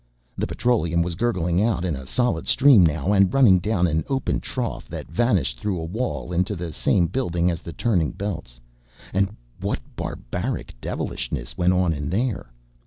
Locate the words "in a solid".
1.85-2.47